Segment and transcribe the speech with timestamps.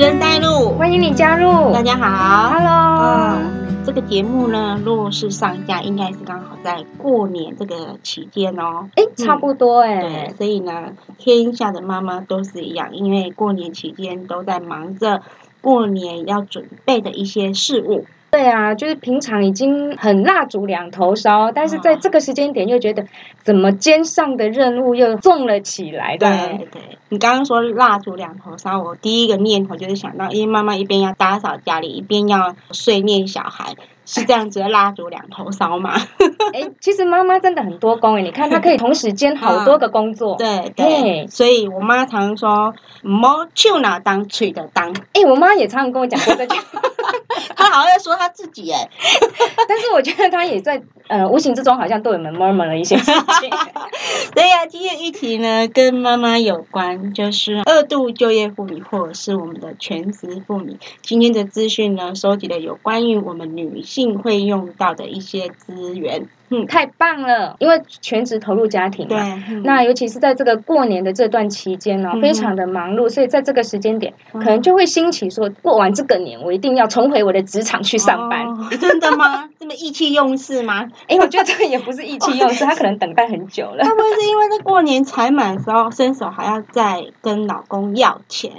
[0.00, 1.74] 持人带路，欢迎你加入。
[1.74, 3.36] 大家好，Hello。
[3.36, 8.88] 嗯，这个节目呢，若是上架，应该是刚好在过年这个期间哦。
[8.94, 10.00] 哎，差不多哎。
[10.00, 15.20] 对，所以呢，天下的妈妈都是一样，因为过年期间都在忙着
[15.60, 18.06] 过年要准备的一些事物。
[18.30, 23.04] 对啊，就是平常已经很蜡烛两头烧，但是在这个时间点又觉得
[23.42, 26.16] 怎么肩上的任务又重了起来。
[26.16, 26.28] 对
[26.70, 33.74] 对，你刚刚说蜡烛两头烧，我第一个念头就是想到，因为妈妈一边要打扫家里，一边要睡念小孩。
[34.06, 35.92] 是这样子的蜡烛两头烧嘛？
[36.52, 40.34] 哎，其实妈妈真的很多工哎， 你看她可以同时兼好多个工作。
[40.36, 44.92] 对对，所以我妈常说“摸手拿当吹的当”。
[45.14, 46.56] 哎，我妈也常常跟我讲过这句。
[47.56, 48.88] 她好像在说他自己哎，
[49.68, 53.50] 但是我觉得他也在呃无形之中好像对我们 murmur 了一些事情。
[54.34, 60.76] 对呀，今天议题呢跟妈妈有关，就是二度就业妇女或者是我们的全职妇女。
[61.02, 64.10] 今天的资讯呢收集了有关于我们女性。
[64.20, 67.54] 会用到的一些资源，嗯，太棒了！
[67.60, 78.44] 因为全职投入家庭嘛，那尤其是在这个过年的这段期间呢，非常的忙碌，所以在这个时间点，可能就会兴起说，过完这个年，我一定要重回我的职场去上班。
[78.80, 79.48] 真的吗？
[79.60, 80.88] 这么意气用事吗？
[81.06, 83.84] 哎，我觉得这个也不是意气用事，他可能等待很久了。
[83.84, 88.50] 会不会是因为在过年财满的时候，伸手还要再跟老公要钱，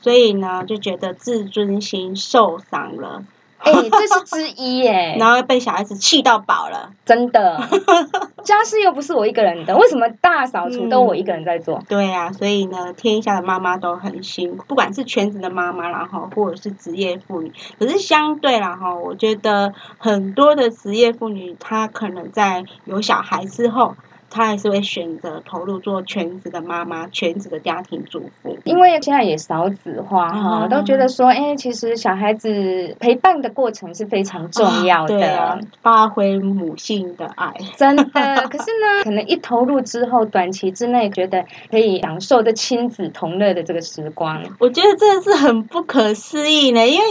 [0.00, 3.22] 所以呢，就觉得自尊心受伤了？
[3.66, 7.60] 哎，这是之一耶， 然后被小孩子气到饱了，真的。
[8.44, 11.82] 家事又不是我一个人的，为什么大扫除都我一个人在做？
[11.88, 17.52] 对呀，所以呢，天下的妈妈都很辛苦，不管是全职的妈妈然后或者是职业妇女。
[17.78, 23.96] 可是相对然后，我觉得很多的职业妇女，她可能在有小孩之后。
[24.36, 28.58] 她还是会选择投入做全职的妈妈，全职的家庭主妇。
[28.64, 37.54] 因为现在也少子化哈，都觉得说，哎，其实小孩子陪伴的过程是非常重要的，发挥母性的爱。
[37.78, 46.86] 真的，可是呢，可能一投入之后，短期之内觉得可以享受的亲子同乐的这个时光，我觉得真的是很不可思议呢。
[46.86, 47.04] 因为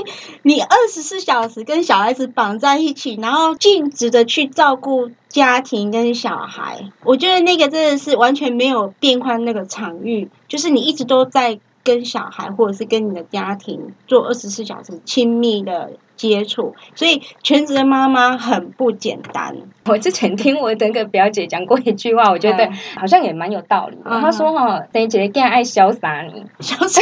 [0.43, 5.09] 你二十四小时跟小孩子绑在一起，然后尽职的去照顾。
[5.35, 19.57] 家庭跟小孩，我觉得那个真的是完全没有变换那个场域，就是你一直都在跟小孩或者是跟你的家庭做二十四小时亲密的接触，所以全职的妈妈很不简单。
[19.87, 23.97] 我之前听我的个表姐讲过一句话，我觉得好像也蛮有道理。
[24.05, 27.01] 她说：“哈，等于姐姐更爱潇洒你，潇洒。”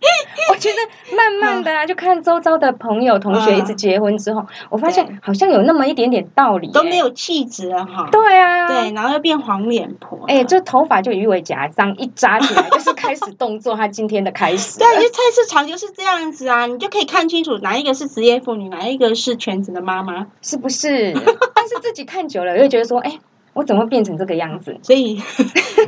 [0.50, 8.08] 我觉得慢慢的啊，就看周遭的朋友、同学一直结婚之后，我发现好像有那么一点点道理，都没有气质了哈。
[8.10, 10.18] 对啊，对，然后又变黄脸婆。
[10.26, 14.78] 哎，这头发就鱼尾夹章一扎起来， 就是开始动作，他今天的开始。
[14.78, 21.12] 对，就菜市场就是这样子啊，你就可以看清楚哪一个是职业妇女，哪一个是全职的妈妈，是不是？
[21.54, 23.18] 但是自己看久了，又觉得说，哎。
[23.52, 24.78] 我怎么变成这个样子？
[24.82, 25.20] 所以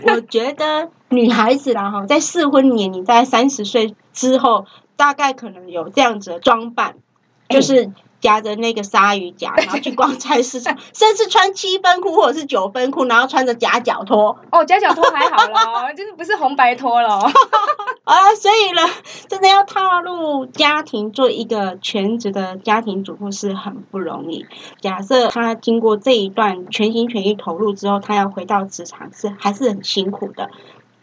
[0.06, 6.96] 我觉得女孩子啦哈，在适婚年龄在三十岁之后，大概可能有这样子的装扮，
[7.48, 7.90] 就是。
[8.22, 14.38] 夹着那个鲨鱼夹，然后去逛菜市场， 甚至穿七分裤或者是九分裤，然后穿着夹脚拖。
[14.50, 17.18] 哦，夹脚拖还好咯，就是不是红白拖了。
[18.04, 18.80] 啊，所以呢，
[19.28, 24.46] 真的要踏入家庭做一个全职的家庭主妇是很不容易。
[24.80, 30.50] 假设他经过这一段全心全意投入之后，他要回到职场是还是很辛苦的，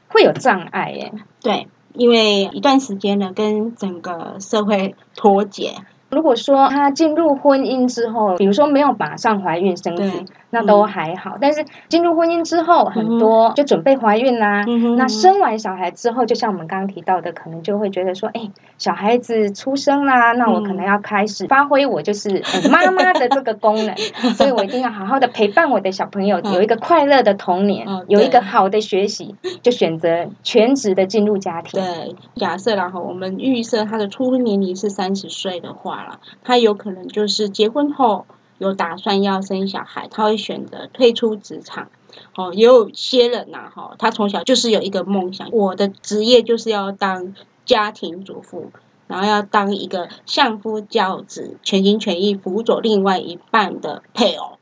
[0.08, 1.14] 会有障碍耶。
[1.42, 5.76] 对，因为一段时间呢，跟整个社会脱节。
[6.10, 10.26] 如果说她进入婚姻之后，比如说没有马上怀孕生子。
[10.52, 14.66] 那都还好，但是进入婚姻之后，很多就准备怀孕啦。
[14.98, 18.50] 那生完小孩之后，就像我们刚刚提到的，可能就会觉得说，哎，
[18.80, 22.42] 小孩子出生啦，那我可能要开始发挥我就是
[22.72, 23.96] 妈妈的这个功能，
[24.34, 31.80] 所以我一定要好好的陪伴我的小朋友，有一个快乐的童年，有一个好的学习，就选择全职的进入家庭。
[31.80, 38.26] 对，假设然后我们预设他的初婚年龄是三十岁的话了，他有可能就是结婚后。
[38.58, 41.88] 有打算要生小孩，他会选择退出职场。
[42.36, 48.70] 哦，也有些人呐，哈，他从小就是有一个梦想，我的职业就是要当家庭主妇，
[49.08, 54.58] 然后要当一个相夫教子、全心全意辅佐另外一半的配偶。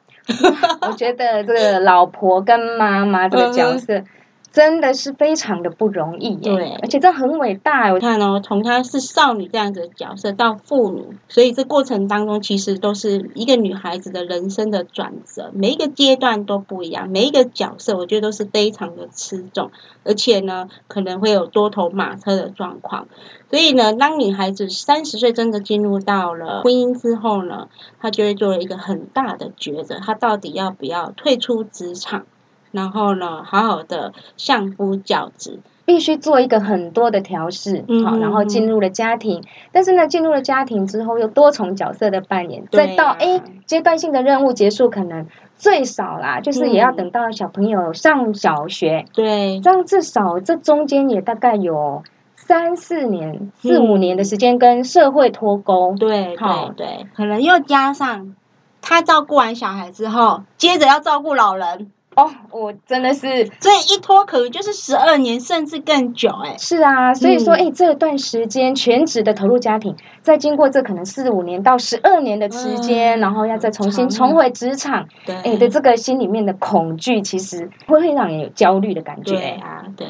[0.82, 4.04] 我觉得这个老婆跟妈妈这个角色。
[4.52, 7.94] 真的是非常的不容易，对，而且这很伟大。
[7.94, 19.70] 我看哦，从她是少女这样子的角色到妇女，所以这过程当中其实都是一个女孩子的人生的转折，每一个阶段都不一样，每一个角色我觉得都是非常的吃重，
[20.04, 23.08] 而且呢可能会有多头马车的状况。
[23.52, 27.68] 所以呢，当女孩子三十岁真的进入到了婚姻之后呢，
[28.00, 32.26] 她就会做了一个很大的抉择，她到底要不要退出职场？
[32.72, 39.44] 然后呢，好好的相夫教子，必须做一个很多的调试，好，然后进入了家庭。
[39.72, 45.26] 但是呢，进入了家庭之后，又多重角色的扮演，再到哎阶段性的任务结束，可能
[45.56, 52.04] 最少啦，就是也要等到小朋友上小学，对，这样至少这中间也大概有
[52.36, 58.36] 三四年、四五年的时间跟社会脱钩，对，对，对，可能又加上
[58.82, 61.92] 他照顾完小孩之后，接着要照顾老人。
[62.18, 80.08] 哦，我真的是，所以一拖可能就是十二年甚至更久，哎，是啊，所以说，哎，这段时间全职的投入家庭，再经过这可能四五年到十二年的时间，然后要再重新重回职场，对，哎的这个心里面的恐惧，其实会会让人有焦虑的感觉，对啊，对，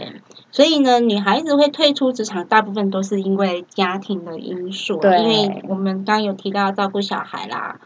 [0.51, 7.79] 所以呢，女孩子会退出职场，大部分都是因为家庭的因素，对，因为我们刚有提到照顾小孩啦。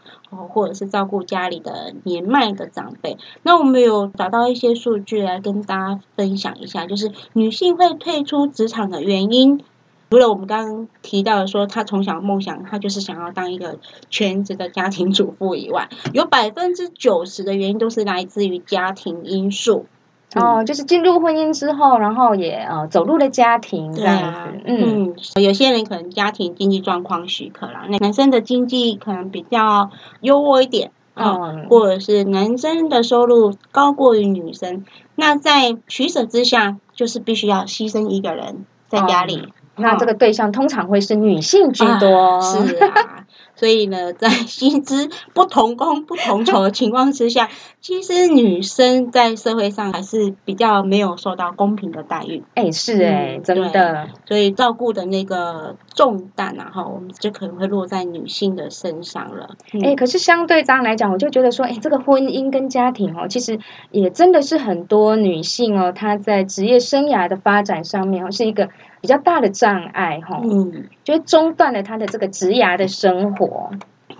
[0.48, 9.62] 或者是照顾家里的年迈的长辈，那我们有找到一些数据来跟大家分享一下，就是女性会退出职场的原因，
[10.08, 19.84] 除了我们刚刚提到的说她从小梦想她就是想要当一个全职的家庭主妇以外，有百分之九十的原因都是来自于家庭因素。
[20.34, 24.62] 哦，就是进入婚姻之后，然后也呃走入了家庭这样子。
[24.64, 29.90] 嗯，有些人可能家庭经济状况许可了，那男生的经济可能比较
[30.20, 34.84] 优渥一点啊，或者是男生的收入高过于女生，
[35.16, 39.52] 那在取舍之下，就是必须要牺牲一个人在家里。
[39.76, 42.40] 那这个对象通常会是女性居多。
[42.40, 43.24] 是啊。
[43.54, 47.48] 所以呢，在薪资不同工不同酬的情况之下，
[47.80, 52.42] 其实女生在社会上还是比较没有受到公平的待遇。
[52.54, 54.08] 哎，是哎，真的。
[54.26, 59.50] 所以照顾的那个重担啊，哈，我们就可能会落在女性的身上了。
[59.84, 63.56] 哎，可是相对这样来讲，我就觉得说，哎，这个婚姻跟家庭哦，其实
[63.92, 68.68] 也真的是很多女性哦，她在职业生涯的发展上面哦，是一个。
[69.02, 73.70] 比较大的障碍哈，嗯，就中断了他的这个职涯的生活，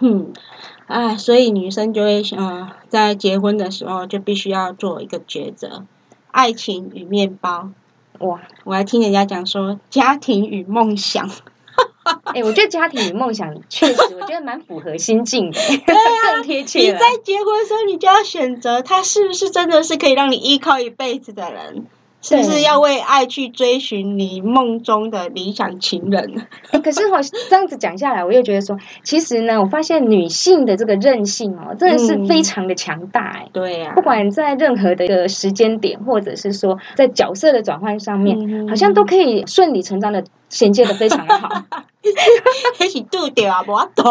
[0.00, 0.32] 嗯，
[0.88, 5.84] 啊，所以女生就会呃，在结婚的时候就必须要做一个抉择，
[6.32, 7.70] 爱情与面包，
[8.18, 11.30] 哇，我还听人家讲说家庭与梦想，
[12.34, 16.80] 哎，我觉得家庭与梦想确实，我觉得蛮符合心境的， 更贴切。
[16.80, 21.86] 你在结婚的时候，你就要选择他是不是真的是可以让你依靠一辈子的人。
[22.22, 26.46] 是不是要为爱去追寻你梦中的理想情人？
[26.82, 27.20] 可是我
[27.50, 33.48] 这样子讲下来，我又觉得说，其实呢，我发现女性的这个韧性哦，真的是非常的强大哎。
[33.52, 41.48] 对呀，不管在任何的一个时间点，或者是说在角色的转换上面，好像都可以顺理成章的衔接的非常好。
[42.78, 44.04] 那是度掉啊，我懂。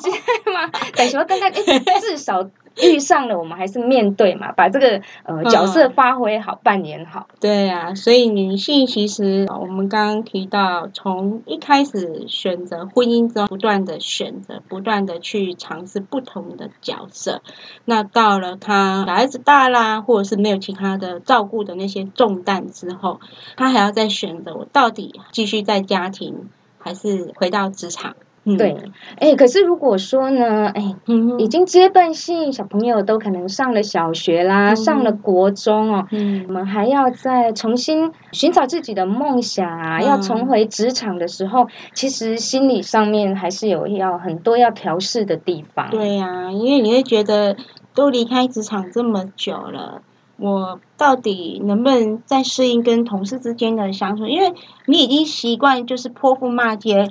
[0.00, 0.70] 是吗？
[0.96, 2.48] 但是我刚刚至少。
[2.76, 7.26] 遇上了，我们还是面对嘛，把这个呃角色发挥好，扮演好。
[7.40, 17.42] 对啊，所以女性其实我们刚刚提到，从一开始选择婚姻中，不断的选择，不断的去尝试不同的角色。
[17.84, 23.20] 那到了她小孩子大啦，或者是没有其他的照顾的那些重担之后，
[23.56, 28.16] 她还要再选择，我到底继续在家庭，还是回到职场？
[28.56, 28.74] 对，
[29.18, 30.96] 哎，可是如果说呢，哎，
[31.38, 36.06] 已经阶段性小朋友都可能上了小学啦，上了国中哦，
[36.48, 45.90] 我们还要再重新寻找自己的梦想啊，要重回职场的时候，其实心理上面还是有要很多要调试的地方。
[45.90, 47.56] 对呀，因为你会觉得
[47.94, 50.00] 都离开职场这么久了，
[50.38, 54.26] 我到底能不能再适应跟同事之间的相处？
[54.26, 54.54] 因为
[54.86, 57.06] 你已经习惯就是泼妇骂街。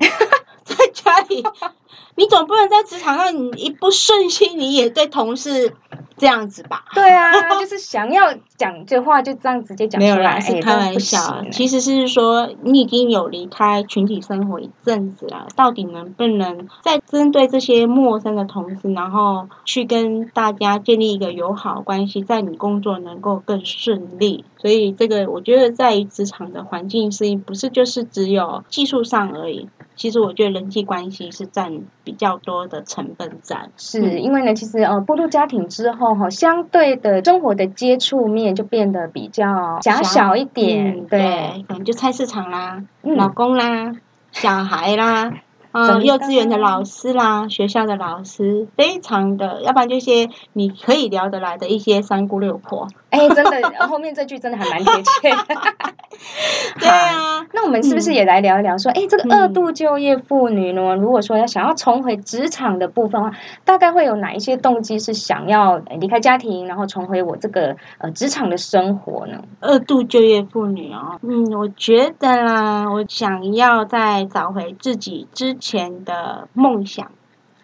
[0.76, 1.44] 在家里，
[2.16, 5.76] 你总不能在职场上，你一不顺心，你也对同事
[6.18, 6.86] 这样子吧？
[6.94, 11.44] 对啊，就是想要讲这话，就这样直接讲出来，是开玩笑。
[11.50, 24.44] 其实是说，你已经有离开群体生活一阵子了，到底能不能在针对这些陌生的同事，然后去跟大家建立一个友好关系，在你工作能够更顺利？
[24.58, 29.70] 所以，这个我觉得在于职场的环境适应，不是就是只有技术上而已。
[29.96, 43.94] 其实我觉得人际关系是占比较多的成分在，是因为呢，其实呃，步入家庭之后，哈，相对的生活的接触面就变得比较狭小一点，对，可能就菜市场啦，老公啦，
[44.32, 45.32] 小孩啦。
[45.72, 52.88] 嗯，幼稚园的老师啦，学校的老师，非常的，要不然就些你可以聊得来的一些三姑六婆。
[53.10, 55.30] 哎，真的， 后面这句真的还蛮贴切。
[56.80, 58.78] 对啊，那我们是不是也来聊一聊？
[58.78, 69.42] 说，哎，这个二度就业妇女呢，如果说要想要重回职场的部分的话，大概会有哪一些动机是想要离开家庭，然后重回我这个呃职场的生活呢？
[69.62, 77.12] 二度就业妇女哦，嗯，我觉得啦，我想要再找回自己之前的梦想，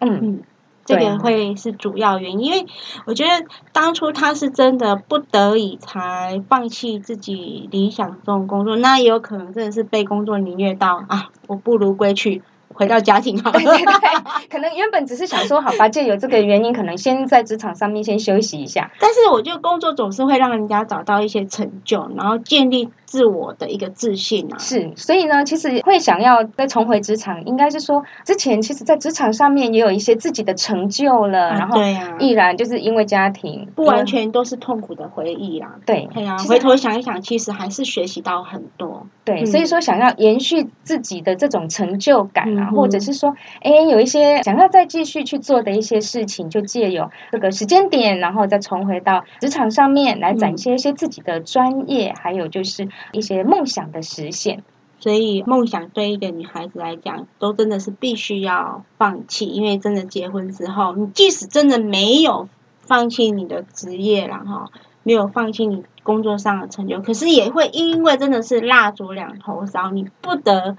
[0.00, 0.42] 嗯嗯。
[0.88, 2.64] 这个会是主要原因，因为
[3.06, 12.40] 我觉得当初他是真的不得已才放弃自己理想中工作，那也有可能真的是被工作凌虐到啊，我不如归去。
[12.72, 13.86] 回到家庭好，对对对，
[14.50, 18.90] 可能原本只是想说，好吧，就有这个原因，可能先在职场上面先休息一下。
[19.00, 24.58] 但是我觉得工作总是会让人家找到一些成就，然后建立自我的一个自信啊。
[24.58, 31.80] 是，所以呢，其实会想要再重回职场，应该是说之前其实，在职场上面也有一些自己的成就了，然后
[32.18, 35.76] 毅然就是因为家庭，不完全都是痛苦的回忆啦。
[35.86, 39.06] 对，对啊，回头想一想，其实还是学习到很多。
[39.24, 42.66] 对，所以说想要延续自己的这种成就感啊。
[42.76, 54.62] 或者是说，哎，有一些想要再继续去做的一些事情，就借由这个时间点，然后再重回到职场上面来展现一些自己的专业，还有就是一些梦想的实现。
[54.98, 62.48] 所以，梦想对一个女孩子来讲，都真的是必须要放弃，因为真的结婚之后，你即使真的没有
[62.80, 64.70] 放弃你的职业然后，
[65.02, 70.76] 没有放弃你工作上的成就，可是也会因为真的是蜡烛两头烧，你不得。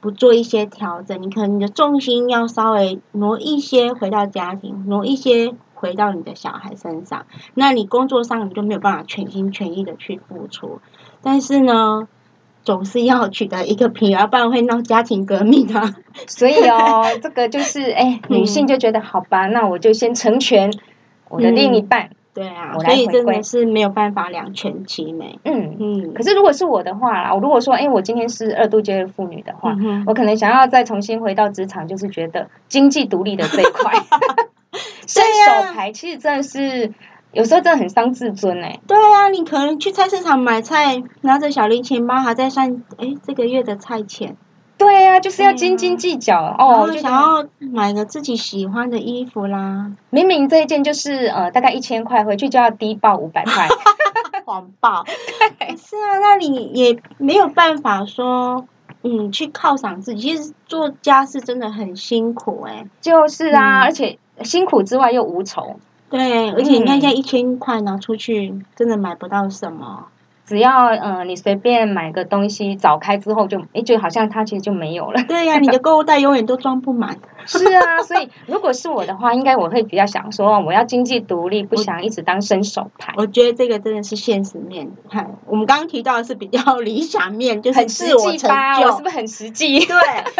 [0.00, 7.24] 不做一些调整，你可能你的重心要稍微挪一些回到家庭，挪一些回到你的小孩身上。
[7.54, 10.82] 那你工作上你就没有办法全心全意的去付出。
[11.24, 12.06] 但是呢，
[12.62, 15.94] 总是要取得一个平衡，不然会闹家庭革命啊。
[16.28, 20.70] 所以哦， 这个就是哎，女性就觉得好吧，那我就先成全
[21.28, 22.10] 我的另一半。
[22.34, 25.38] 对啊，所以真的是没有办法两全其美。
[25.44, 26.12] 嗯嗯。
[26.14, 29.72] 可是如果是我的话啦，我如果说，哎，我今天是二度就业妇女的话，
[30.04, 33.92] 我可能想要再重新回到职场，就是觉得经济独立的这一块，
[35.06, 36.92] 伸手牌其实真的是
[37.34, 38.80] 有时候真的很伤自尊哎。
[38.86, 44.36] 对啊，你可能去菜市场买菜，拿着小零钱包，还在算，哎，这个月的菜钱。
[44.76, 49.92] 对啊，就是要斤斤计较哦，就想要买个自己喜欢的衣服啦。
[50.10, 53.68] 明明这一件就是呃大概一千块，回去就要低报五百块，
[54.44, 55.04] 谎报。
[55.76, 58.66] 是啊，那你也没有办法说，
[59.02, 60.20] 嗯，去犒赏自己。
[60.20, 62.84] 其实做家事真的很辛苦哎。
[63.00, 65.76] 就是啊，而且辛苦之外又无愁。
[66.10, 70.06] 对，而且你看，现在一千块拿出去，真的买不到什么。
[70.46, 75.24] 只要呃，你随便买个东西，找开之后就哎，就好像它其实就没有了。
[75.26, 77.18] 对呀，你的购物袋永远都装不满。
[77.46, 83.14] 是啊，所以如果是我的话，应该我会比较想说，我要经济独立，不想一直当伸手牌。
[83.16, 84.92] 我觉得这个真的是现实面。
[85.10, 88.46] 看，我们刚刚提到的是比较理想面，就是很实际是
[89.02, 89.80] 不是很实际？
[89.80, 89.96] 对，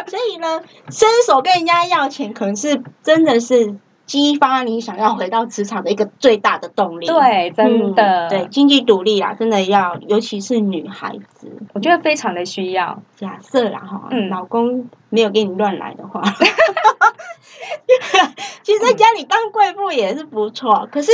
[0.06, 3.75] 所以呢，伸手跟人家要钱，可能是真的是。
[4.06, 7.06] 激发你想要回到职场的一个最大的动力。
[7.06, 13.02] 对，真的，对经济独立啦，真的要，尤其是女孩子，我觉得非常的需要。
[13.16, 16.20] 假设啦哈，老公没有给你乱来的话，
[18.62, 20.88] 其实在家里当贵妇也是不错。
[20.92, 21.11] 可是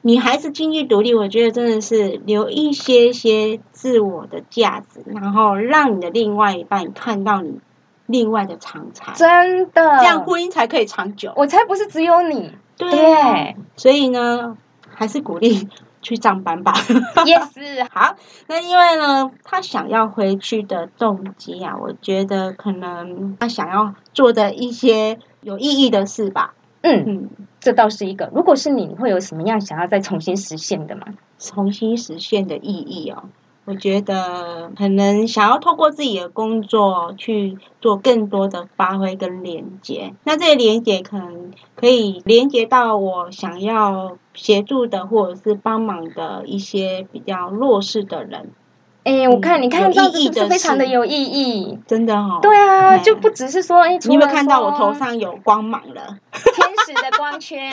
[0.00, 7.60] 女孩子经济独立，我觉得真的是留一些些自我的价值，然后让你的另外一半看到你。
[8.06, 11.32] 另外的长才，真的，这样婚姻才可以长久。
[11.36, 14.56] 我才不是只有你，对，所以呢，
[14.88, 15.68] 还是鼓励
[16.00, 16.74] 去上班吧。
[17.24, 18.14] 也是 好，
[18.48, 26.54] 那因为呢，他想要回去的动机啊，我觉得可能他想要做的一些有意义的事吧。
[26.84, 27.30] 嗯嗯，
[27.60, 28.28] 这倒是一个。
[28.34, 31.06] 如果是你，会有什么样想要再重新实现的吗？
[31.38, 33.22] 重新实现的意义哦。
[33.64, 48.50] 我觉得可能想要透过自己的工作去做更多的发挥跟连接，那这些连接可能可以连接到我想要协助的或者是帮忙的一些比较弱势的人，
[49.04, 52.38] 哎，我看你看这样子是非常的有意义，真的哈。
[52.40, 56.18] 对啊，就不只是说哎，你有没有看到我头上有光芒了？
[56.32, 57.72] 天使的光圈。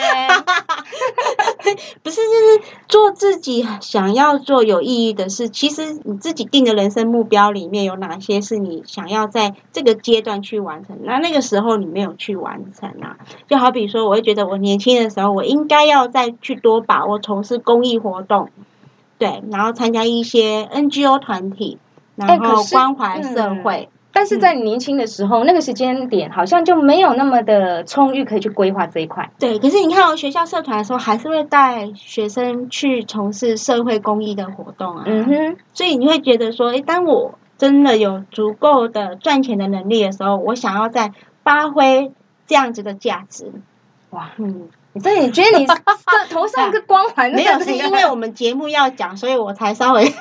[2.02, 5.48] 不是，就是做自己想要做有意义的事。
[5.48, 10.98] 其实你自己定的人生目标里面有哪些是你想要在这个阶段去完成？
[11.04, 13.16] 那那个时候你没有去完成啊？
[13.48, 18.48] 就好比说，我会觉得我年轻的时候，我应该要再去多把握从事公益活动。
[19.20, 21.78] 对，然后参加一些 NGO 团体，
[22.16, 23.90] 然后关怀社会。
[24.12, 29.30] 但是在年轻的时候，那个时间点好像就没有那么的充裕，可以去规划这一块。
[29.38, 35.04] 对，可是你看，学校社团的时候，还是会带学生去从事社会公益的活动啊。
[35.06, 35.56] 嗯哼。
[35.74, 41.12] 所以你会觉得说，哎，当我真的有足够的赚钱的能力的时候，我想要再
[41.44, 42.10] 发挥
[42.46, 43.52] 这样子的价值。
[44.10, 44.70] 哇，嗯。
[45.02, 45.74] 对，你觉得你这
[46.30, 47.60] 头上一个光环没有？
[47.60, 50.12] 是因为我们节目要讲，所以我才稍微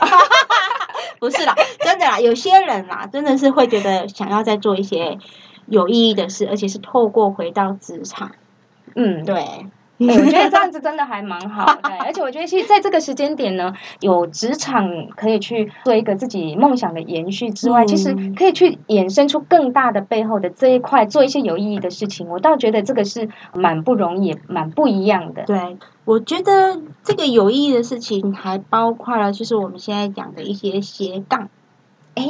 [1.19, 5.17] 不是啦，真的啦，有些人啦，真的是会觉得想要再做一些
[5.65, 8.31] 有意义的事，而且是透过回到职场，
[8.95, 9.65] 嗯，对。
[9.99, 22.29] 我觉得这样子真的还蛮好，的，而且我觉得其实在这个时间点呢，有职场可以去做一个自己梦想的延续之外，其实可以去衍生出更大的背后的这一块，做一些有意义的事情。
[22.29, 25.43] 我倒觉得这个是蛮不容易，蛮不一样的。
[25.43, 31.49] 对，我觉得这个有意义的事情还包括了，就是我们现在讲的一些斜杠，
[32.15, 32.23] 哎，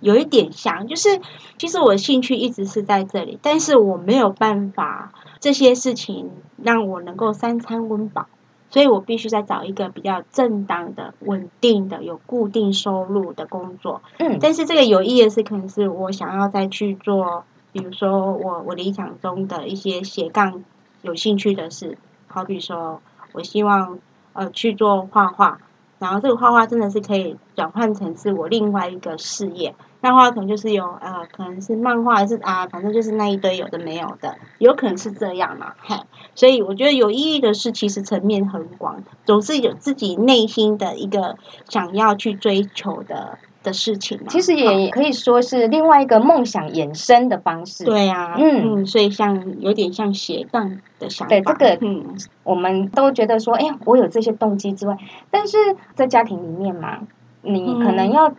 [0.00, 1.20] 有一点像，就是
[1.56, 5.10] 其实我的兴趣一直是在这里，但是我没有办法。
[5.40, 6.30] 这些事情
[6.62, 8.26] 让我能够三餐温饱，
[8.70, 14.02] 所以我必须再找一个比较正当的、稳定的、有固定收入的工作。
[14.18, 20.64] 嗯，但是这个有意义的是，可能是我想要再去做，比如说我我理想中的一些斜杠
[21.02, 23.00] 有兴趣的事，好比说
[23.32, 23.98] 我希望
[24.32, 25.58] 呃去做画画，
[25.98, 29.74] 然后这个画画真的是可以转换成是我另外一个事业。
[30.00, 35.96] 漫画可能就是有呃，可能是漫画还是啊，反正就是那一堆有的没有的，有可能是这样嘛，嘿。
[36.36, 41.36] 所以我觉得有意义的事，其实层面很广，总是有自己内心的一个
[41.68, 44.20] 想要去追求的的事情。
[44.28, 47.84] 其实也可以说是另外一个梦想衍生的方式。
[47.84, 51.30] 对呀，嗯嗯，所以像有点像斜杠的想法。
[51.30, 54.96] 对这个，嗯，我们都觉得说，哎，我有这些动机之外，
[55.32, 55.58] 但是
[55.96, 57.00] 在家庭里面嘛，
[57.42, 58.32] 你可能要。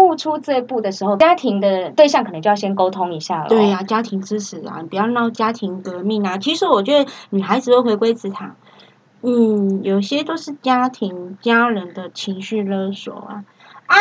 [0.00, 3.48] 步出这一步的时候，家庭的对象可能就要先沟通一下了。
[3.48, 6.38] 对呀，家庭支持啊，你不要闹家庭革命啊。
[6.38, 8.56] 其实我觉得女孩子会回归职场，
[9.22, 13.44] 嗯，有些都是家庭家人的情绪勒索啊
[13.86, 13.96] 啊，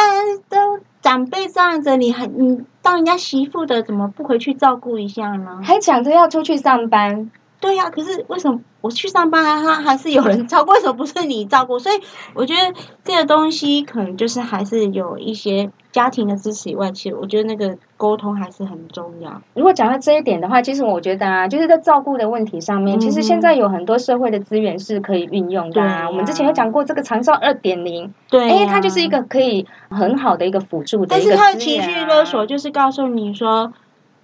[0.48, 5.60] 都长辈这样子，你还你当人家媳妇的，怎么不回去照顾一下呢？
[5.64, 7.30] 还抢着要出去上班。
[7.60, 10.72] 对呀，可是为什么我去上班，他还是有人照顾？
[10.72, 11.78] 为什么不是你照顾？
[11.78, 12.00] 所以
[12.34, 19.42] 我觉得这个东西可能就是还是有一些家庭的支持以外，其实我觉得那个沟通还是很重要。
[19.56, 26.08] 如果讲到这一点的话，其实我觉得啊，就是在照顾的问题上面，其实现在有很多社会的资源是可以运用的啊。
[26.10, 33.74] 我们之前有讲过这个长照二点零，对，哎，它就是一个可以很好的一个辅助但是他的情绪勒索就是告诉你说，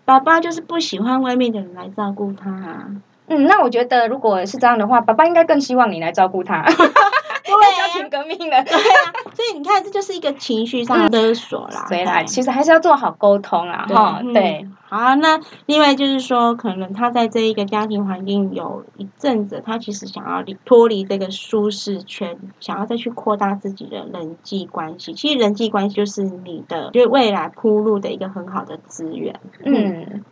[0.06, 2.92] 爸爸就是不喜欢外面的人来照顾他。
[3.28, 6.64] 嗯，那我觉得如果是这样的话，爸爸应该更希望你来照顾他。
[6.64, 8.64] 对，家庭革命了。
[8.64, 11.86] 对啊，所以你看，这就是一个情绪上的勒索啦。
[11.90, 14.68] 对啦，其实还是要做好沟通啊，哈，对。
[14.96, 25.14] 好，那另外就是说，可能他在这一个家庭环境有一阵子，他其实想要脱离这个舒适圈，想要再去扩大自己的人际关系。
[25.14, 29.38] 其实人际关系就是你的，就是未来铺路的一个很好的资源。
[29.66, 29.74] 嗯，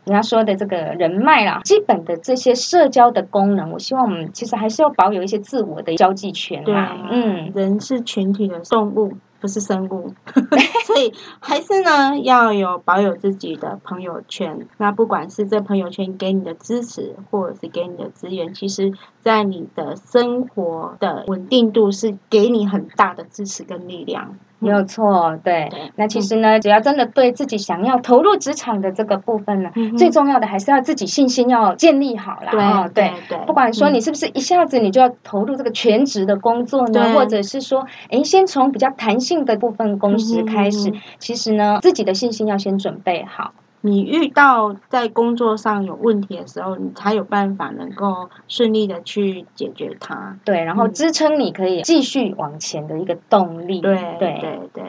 [0.05, 6.97] 人家说的这个人脉啦，基本的这些社交的功能，我希望我们其实还是要保有一些自我的交际圈啊。
[7.11, 9.11] 嗯，人是群体的动物。
[9.43, 10.13] 不是生物，
[10.87, 14.65] 所以还是呢要有保有自己的朋友圈。
[14.77, 24.37] 那不管是这朋友圈给你的支持，或者是给你的资源，其实在你的生活的稳定度是给你很大的支持跟力量。
[24.63, 25.69] 没有错，对。
[25.95, 32.89] 那其实呢，只要真的对自己想要投入职场的这个部分呢，最重要的还是要自己信心要建立好了。
[32.93, 33.37] 对对对。
[33.45, 43.53] 不管说你是不是一下子你就要投入这个全职的工作呢，或者是说，哎，先从比较弹性的部分工时开始，其实呢，自己的信心要先准备好。
[43.85, 50.37] 你遇到在工作上有问题的时候，你才有办法能够顺利的去解决它。
[50.45, 53.81] 对，然后支撑你可以继续往前的一个动力。
[53.81, 54.83] 对对对对，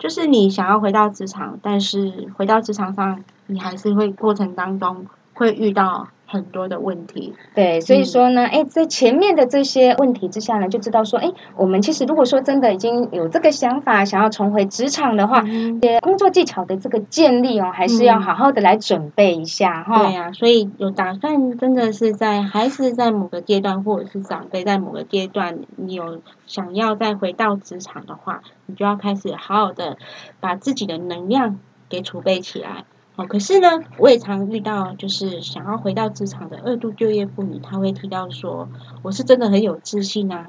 [0.00, 7.32] 就是你想要回到职场，但是回到职场上，你还是会过程当中会遇到很多的问题。
[7.54, 15.42] 对，所以说呢，哎，在前面的这些问题之下呢，就知道说，哎，我们其实如果说真的已经有这个想法，想要重回职场的话，
[15.80, 20.02] 些工作技巧的这个建立哦，还是要好好的来准备一下哈。
[20.02, 29.96] 对呀，所以有打算真的是在还是在某个阶段，或者是长辈在某个阶段，你有想要再回到职场的话，你就要开始好好的
[30.40, 32.84] 把自己的能量给储备起来。
[33.16, 38.68] 哦，可是呢，我也常遇到，就是想要回到职场的二度就业妇女，她会提到说
[39.02, 40.48] ：“我是真的很有自信啊，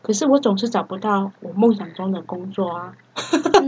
[0.00, 2.94] 可是我总是找不到我梦想中的工作啊。”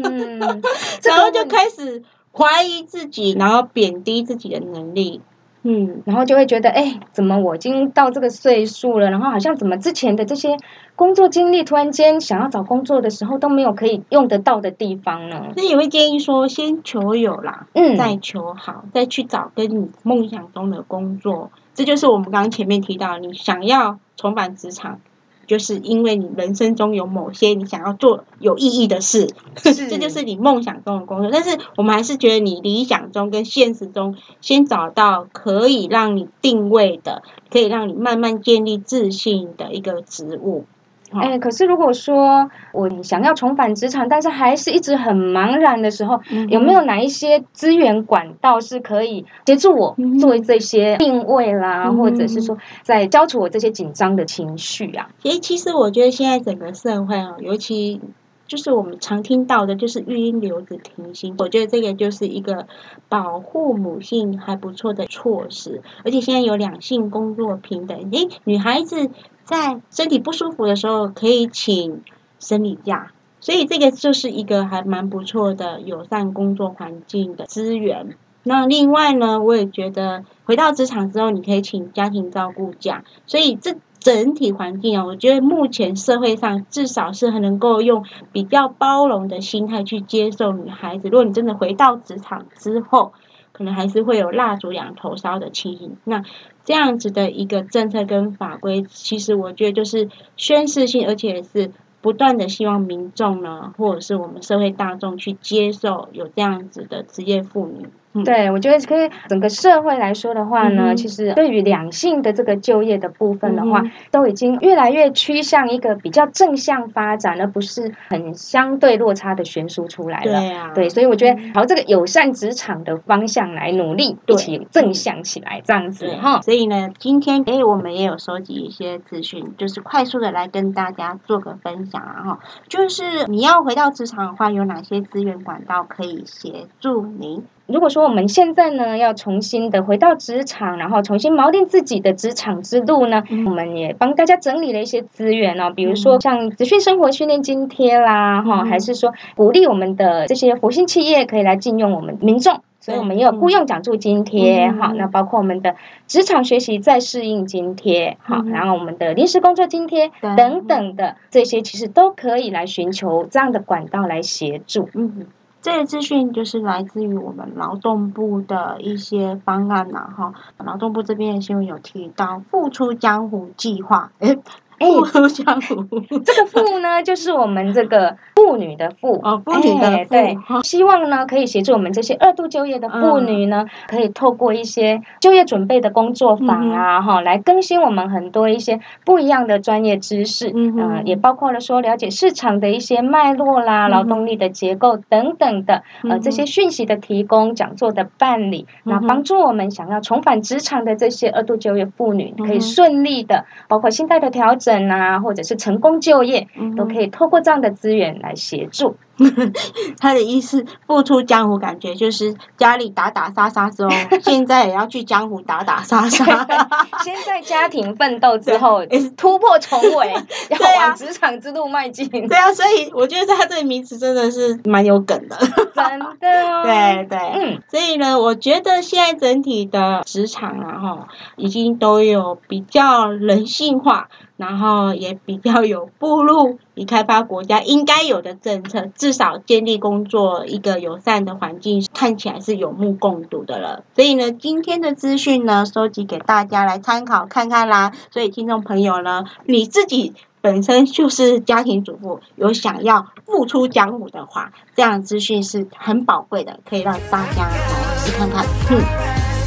[0.03, 0.39] 嗯，
[1.05, 5.21] 然后就开始怀疑自己，然后贬低自己的能力。
[5.63, 10.57] 嗯，然后就会觉得，哎，怎么我已经到这个岁数了，然后好像怎么之前的这些
[10.95, 15.49] 工作经历，突然间想要找工作的时候都没有可以用得到的地方呢？
[15.57, 21.51] 那也会建议说，先求有啦，嗯，再求好，再去找跟你梦想中的工作。
[21.75, 25.01] 这就是我们刚刚前面提到，你想要重返职场。
[25.49, 29.35] 就是因为你人生中有某些你想要做有意义的事，
[29.65, 31.31] 这就是你梦想中的工作。
[31.33, 40.67] 但是我们还是觉得你理想中跟现实中，先找到可以让你定位的，可以让你慢慢建立自信的一个职务。
[41.13, 55.09] 哎，可是如果说我想要重返职场，但是还是一直很茫然的时候，有没有哪一些资源管道是可以协助我做这些定位啦，或者是说在消除我这些紧张的情绪啊？
[55.23, 58.01] 诶，其实我觉得现在整个社会啊，尤其
[58.47, 62.67] 就是我们常听到的，就是育婴留子停薪，我觉得这个就是一个
[63.09, 69.11] 保护母性还不错的措施，而且现在有两性工作平等，诶，女孩子。
[69.49, 72.03] 在身体不舒服的时候，可以请
[72.39, 78.15] 生理假，所以这个就是一个还蛮不错的友善工作环境的资源。
[78.43, 91.09] 那另外呢，我也觉得回到职场之后，你可以请家庭照顾假，所以这整体环境啊，我觉得目前社会上至少是很能够用比较包容的心态去接受女孩子。
[91.09, 93.15] 如果你真的回到职场之后，
[93.59, 95.97] 可能还是会有蜡烛两头烧的情形。
[96.05, 96.23] 那
[96.65, 107.89] 这样子的一个政策跟法规，其实我觉得就是宣示性，而且是不断的希望民众呢，或者是我们社会大众去接受有这样子的职业妇女。
[108.25, 120.41] 对，我觉得可以整个社会来说的话呢，其实对于两性的这个就业的部分的话，都已经越来越趋向一个比较正向发展，而不是很相对落差的悬殊出来了。
[120.41, 126.41] 对啊，对，所以我觉得朝这个友善职场的方向来努力，一起正向起来，这样子哈。
[126.41, 132.39] 所以呢，今天哎，我们也有收集一些资讯，就是快速的来跟大家做个分享啊哈。
[132.69, 137.45] 就是你要回到职场的话，有哪些资源管道可以协助您？
[137.69, 155.77] 如果说我们现在呢要重新的回到职场，然后重新锚定自己的职场之路呢，我们也帮大家整理了一些资源哦，比如说像资讯生活训练津贴啦，哈，还是说鼓励我们的这些活性企业可以来禁用我们民众，所以我们也有雇佣奖助津贴，哈，那包括我们的
[156.07, 165.27] 职场学习再适应津贴，好，然后我们的临时工作津贴等等的这些，其实都可以来寻求这样的管道来协助，嗯。
[165.61, 170.33] 这些资讯就是来自于我们劳动部的一些方案呐，哈，
[170.65, 174.39] 劳动部这边的新闻有提到“复出江湖”计划，诶
[174.79, 175.85] 富出江湖，
[176.25, 204.68] 这个“富”呢，就是我们这个妇女的“妇”哦，妇女的对，希望呢可以协助我们这些二度就业的妇女呢，可以透过一些就业准备的工作坊啊，哈，来更新我们很多一些不一样的专业知识，嗯，也包括了说了解市场的一些脉络啦、劳动力的结构等等的，呃，这些讯息的提供、讲座的办理，那帮助我们想要重返职场的这些二度就业妇女，可以顺利的，包括心态的调整。
[204.91, 208.97] 啊，或者是成功就业，都可以透过这样的资源来协助。
[209.99, 213.91] 他的意思，复出江湖，感觉就是家里打打杀杀之后，
[214.23, 216.25] 现在也要去江湖打打杀杀。
[217.03, 218.81] 先在家庭奋斗之后，
[219.17, 220.13] 突破重围，
[220.51, 222.09] 要往职场之路迈进。
[222.09, 225.37] 对啊，所以我觉得他这个名词真的是蛮有梗的。
[225.75, 227.63] 真的，对对，嗯。
[227.69, 234.09] 所以呢，我觉得现在整体的职场啊，哈，已经都有比较人性化。
[234.39, 243.83] 然后也比较有步入已开发国家应该有的政策，至少建立工作一个友善的环境，看起来是有目共睹的了。
[243.97, 247.93] 所以呢，今天的资讯呢，收集给大家来参考看看啦。
[248.13, 257.59] 所以听众朋友呢，你自己本身就是家庭主妇，有想要付出江湖的话，这样资讯是很宝贵的，可以让大家来
[257.97, 258.47] 试看看。
[258.71, 258.81] 嗯，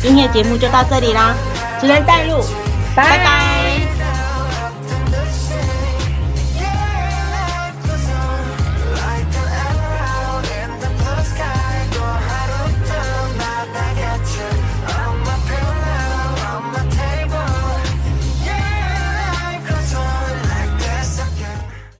[0.01, 1.33] 今天的节目就到这里啦。
[1.79, 2.35] 只能带路，
[2.95, 3.50] 拜拜。